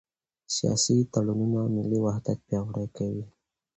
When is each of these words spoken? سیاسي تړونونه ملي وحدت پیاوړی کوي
سیاسي 0.55 0.95
تړونونه 1.13 1.61
ملي 1.75 1.99
وحدت 2.05 2.39
پیاوړی 2.47 2.87
کوي 2.97 3.23